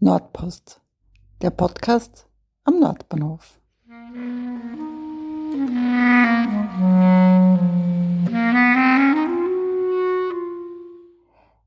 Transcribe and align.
Nordpost, 0.00 0.80
der 1.40 1.50
Podcast 1.50 2.26
am 2.64 2.80
Nordbahnhof. 2.80 3.60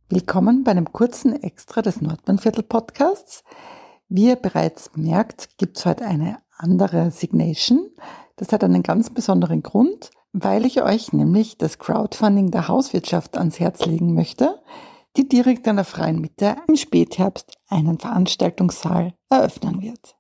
Willkommen 0.09 0.65
bei 0.65 0.71
einem 0.71 0.91
kurzen 0.91 1.41
Extra 1.41 1.81
des 1.81 2.01
Nordbahnviertel 2.01 2.63
Podcasts. 2.63 3.45
Wie 4.09 4.27
ihr 4.27 4.35
bereits 4.35 4.91
merkt, 4.95 5.57
gibt 5.57 5.77
es 5.77 5.85
heute 5.85 6.03
eine 6.03 6.39
andere 6.57 7.11
Signation. 7.11 7.89
Das 8.35 8.51
hat 8.51 8.65
einen 8.65 8.83
ganz 8.83 9.09
besonderen 9.09 9.63
Grund, 9.63 10.11
weil 10.33 10.65
ich 10.65 10.81
euch 10.81 11.13
nämlich 11.13 11.57
das 11.59 11.77
Crowdfunding 11.77 12.49
der 12.49 12.67
Hauswirtschaft 12.67 13.37
ans 13.37 13.59
Herz 13.59 13.85
legen 13.85 14.15
möchte, 14.15 14.59
die 15.15 15.29
direkt 15.29 15.67
an 15.67 15.75
der 15.75 15.85
Freien 15.85 16.19
Mitte 16.19 16.55
im 16.67 16.75
Spätherbst 16.75 17.55
einen 17.69 17.99
Veranstaltungssaal 17.99 19.13
eröffnen 19.29 19.81
wird. 19.81 20.15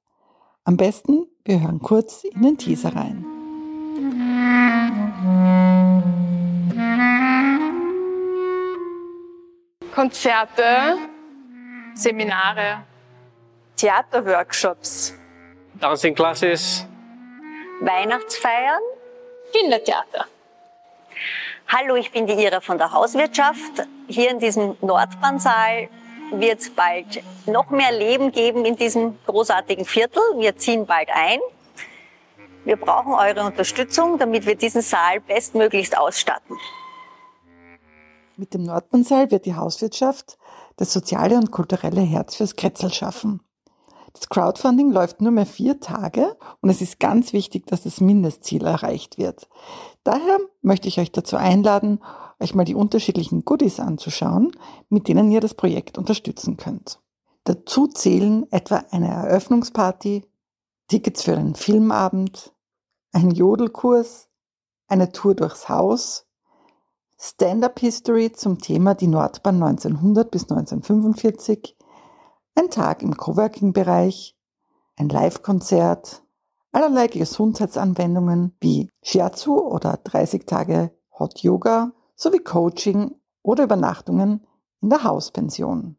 Am 0.65 0.77
besten, 0.77 1.25
wir 1.43 1.59
hören 1.59 1.79
kurz 1.79 2.23
in 2.23 2.43
den 2.43 2.57
Teaser 2.57 2.95
rein. 2.95 3.25
Konzerte, 9.95 10.97
Seminare, 11.95 12.83
Theaterworkshops, 13.75 15.13
Dancing 15.79 16.13
Classes, 16.13 16.85
Weihnachtsfeiern. 17.81 18.92
Kindertheater. 19.53 20.25
Hallo, 21.67 21.95
ich 21.95 22.11
bin 22.11 22.27
die 22.27 22.33
Ira 22.33 22.59
von 22.59 22.77
der 22.77 22.91
Hauswirtschaft. 22.91 23.87
Hier 24.07 24.31
in 24.31 24.39
diesem 24.39 24.75
Nordbahnsaal 24.81 25.89
wird 26.31 26.59
es 26.59 26.69
bald 26.69 27.23
noch 27.45 27.69
mehr 27.69 27.91
Leben 27.91 28.31
geben 28.31 28.65
in 28.65 28.75
diesem 28.75 29.17
großartigen 29.25 29.85
Viertel. 29.85 30.21
Wir 30.37 30.57
ziehen 30.57 30.85
bald 30.85 31.09
ein. 31.13 31.39
Wir 32.65 32.77
brauchen 32.77 33.13
eure 33.13 33.45
Unterstützung, 33.45 34.17
damit 34.17 34.45
wir 34.45 34.55
diesen 34.55 34.81
Saal 34.81 35.19
bestmöglichst 35.19 35.97
ausstatten. 35.97 36.57
Mit 38.35 38.53
dem 38.53 38.63
Nordbahnsaal 38.63 39.29
wird 39.31 39.45
die 39.45 39.55
Hauswirtschaft 39.55 40.37
das 40.77 40.91
soziale 40.91 41.35
und 41.35 41.51
kulturelle 41.51 42.01
Herz 42.01 42.35
fürs 42.35 42.55
Kretzel 42.55 42.91
schaffen. 42.91 43.41
Das 44.13 44.29
Crowdfunding 44.29 44.91
läuft 44.91 45.21
nur 45.21 45.31
mehr 45.31 45.45
vier 45.45 45.79
Tage 45.79 46.37
und 46.61 46.69
es 46.69 46.81
ist 46.81 46.99
ganz 46.99 47.33
wichtig, 47.33 47.65
dass 47.65 47.83
das 47.83 47.99
Mindestziel 47.99 48.63
erreicht 48.63 49.17
wird. 49.17 49.49
Daher 50.03 50.37
möchte 50.61 50.87
ich 50.87 50.99
euch 50.99 51.11
dazu 51.11 51.35
einladen, 51.35 51.99
euch 52.39 52.53
mal 52.53 52.65
die 52.65 52.75
unterschiedlichen 52.75 53.43
Goodies 53.43 53.79
anzuschauen, 53.79 54.51
mit 54.89 55.07
denen 55.07 55.31
ihr 55.31 55.41
das 55.41 55.55
Projekt 55.55 55.97
unterstützen 55.97 56.57
könnt. 56.57 56.99
Dazu 57.43 57.87
zählen 57.87 58.45
etwa 58.51 58.83
eine 58.91 59.09
Eröffnungsparty, 59.09 60.23
Tickets 60.87 61.23
für 61.23 61.35
einen 61.35 61.55
Filmabend, 61.55 62.53
ein 63.11 63.31
Jodelkurs, 63.31 64.27
eine 64.87 65.11
Tour 65.11 65.35
durchs 65.35 65.69
Haus, 65.69 66.25
Stand-up 67.17 67.79
History 67.79 68.31
zum 68.31 68.59
Thema 68.59 68.95
die 68.95 69.07
Nordbahn 69.07 69.63
1900 69.63 70.29
bis 70.29 70.43
1945, 70.43 71.77
ein 72.55 72.69
Tag 72.69 73.01
im 73.01 73.17
Coworking-Bereich, 73.17 74.35
ein 74.97 75.09
Live-Konzert, 75.09 76.23
allerlei 76.71 77.07
Gesundheitsanwendungen 77.07 78.55
wie 78.59 78.89
Shiatsu 79.01 79.59
oder 79.59 79.99
30 80.03 80.45
Tage 80.45 80.91
Hot 81.17 81.39
Yoga 81.39 81.91
sowie 82.15 82.39
Coaching 82.39 83.15
oder 83.41 83.63
Übernachtungen 83.63 84.45
in 84.81 84.89
der 84.89 85.03
Hauspension. 85.03 85.97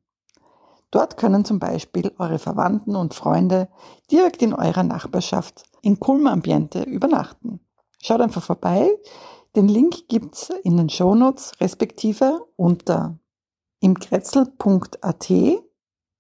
Dort 0.90 1.16
können 1.16 1.44
zum 1.44 1.58
Beispiel 1.58 2.12
eure 2.18 2.38
Verwandten 2.38 2.94
und 2.94 3.14
Freunde 3.14 3.68
direkt 4.12 4.42
in 4.42 4.54
eurer 4.54 4.84
Nachbarschaft 4.84 5.64
in 5.82 5.98
Kulm 5.98 6.28
Ambiente 6.28 6.82
übernachten. 6.82 7.60
Schaut 8.00 8.20
einfach 8.20 8.42
vorbei. 8.42 8.90
Den 9.56 9.66
Link 9.66 10.08
gibt's 10.08 10.50
in 10.62 10.76
den 10.76 10.88
Shownotes 10.88 11.52
respektive 11.60 12.46
unter 12.56 13.18
imkretzel.at 13.80 15.30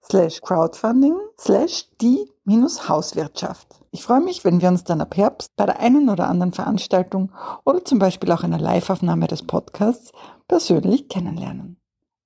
slash 0.04 0.40
crowdfunding 0.40 1.16
slash 1.38 1.88
die 2.00 2.30
minus 2.44 2.88
Hauswirtschaft. 2.88 3.66
Ich 3.90 4.02
freue 4.02 4.20
mich, 4.20 4.44
wenn 4.44 4.60
wir 4.60 4.68
uns 4.68 4.84
dann 4.84 5.00
ab 5.00 5.16
Herbst 5.16 5.54
bei 5.56 5.66
der 5.66 5.80
einen 5.80 6.08
oder 6.08 6.28
anderen 6.28 6.52
Veranstaltung 6.52 7.32
oder 7.64 7.84
zum 7.84 7.98
Beispiel 7.98 8.30
auch 8.32 8.42
einer 8.42 8.58
Liveaufnahme 8.58 9.26
des 9.26 9.42
Podcasts 9.42 10.12
persönlich 10.48 11.08
kennenlernen. 11.08 11.78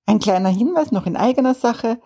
Ein 0.06 0.18
kleiner 0.18 0.48
Hinweis 0.48 0.90
noch 0.90 1.06
in 1.06 1.16
eigener 1.16 1.54
Sache. 1.54 2.00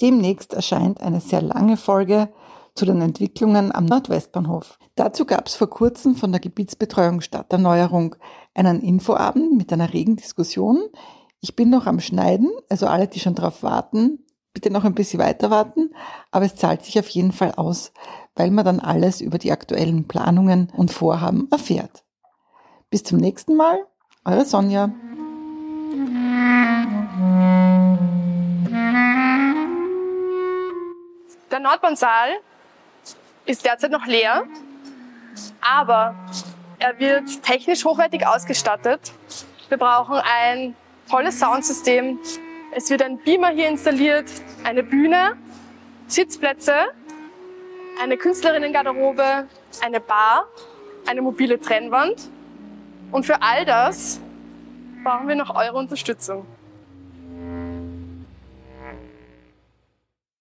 Demnächst 0.00 0.54
erscheint 0.54 1.00
eine 1.00 1.20
sehr 1.20 1.42
lange 1.42 1.76
Folge 1.76 2.28
zu 2.76 2.84
den 2.84 3.02
Entwicklungen 3.02 3.74
am 3.74 3.86
Nordwestbahnhof. 3.86 4.78
Dazu 4.94 5.24
gab 5.24 5.48
es 5.48 5.56
vor 5.56 5.68
kurzem 5.68 6.14
von 6.14 6.30
der 6.30 6.40
Gebietsbetreuung 6.40 7.20
Stadterneuerung 7.20 8.14
einen 8.54 8.80
Infoabend 8.80 9.56
mit 9.56 9.72
einer 9.72 9.92
regen 9.92 10.14
Diskussion. 10.14 10.84
Ich 11.40 11.56
bin 11.56 11.70
noch 11.70 11.86
am 11.86 11.98
Schneiden, 11.98 12.50
also 12.68 12.86
alle, 12.86 13.08
die 13.08 13.18
schon 13.18 13.34
darauf 13.34 13.64
warten, 13.64 14.24
bitte 14.58 14.72
noch 14.72 14.84
ein 14.84 14.94
bisschen 14.94 15.20
weiter 15.20 15.52
warten, 15.52 15.94
aber 16.32 16.44
es 16.44 16.56
zahlt 16.56 16.84
sich 16.84 16.98
auf 16.98 17.08
jeden 17.10 17.30
Fall 17.30 17.52
aus, 17.52 17.92
weil 18.34 18.50
man 18.50 18.64
dann 18.64 18.80
alles 18.80 19.20
über 19.20 19.38
die 19.38 19.52
aktuellen 19.52 20.08
Planungen 20.08 20.72
und 20.76 20.90
Vorhaben 20.90 21.46
erfährt. 21.52 22.02
Bis 22.90 23.04
zum 23.04 23.18
nächsten 23.18 23.54
Mal, 23.54 23.78
eure 24.24 24.44
Sonja. 24.44 24.90
Der 31.52 31.60
Nordbahnsaal 31.60 32.30
ist 33.46 33.64
derzeit 33.64 33.92
noch 33.92 34.06
leer, 34.06 34.42
aber 35.60 36.16
er 36.80 36.98
wird 36.98 37.44
technisch 37.44 37.84
hochwertig 37.84 38.26
ausgestattet. 38.26 39.12
Wir 39.68 39.78
brauchen 39.78 40.16
ein 40.16 40.74
tolles 41.08 41.38
Soundsystem, 41.38 42.18
es 42.72 42.90
wird 42.90 43.02
ein 43.02 43.18
Beamer 43.18 43.50
hier 43.50 43.68
installiert, 43.68 44.30
eine 44.64 44.82
Bühne, 44.82 45.36
Sitzplätze, 46.06 46.74
eine 48.02 48.16
Künstlerinnengarderobe, 48.16 49.48
eine 49.82 50.00
Bar, 50.00 50.48
eine 51.06 51.22
mobile 51.22 51.60
Trennwand. 51.60 52.30
Und 53.10 53.24
für 53.24 53.42
all 53.42 53.64
das 53.64 54.20
brauchen 55.02 55.28
wir 55.28 55.34
noch 55.34 55.54
eure 55.54 55.76
Unterstützung. 55.76 56.46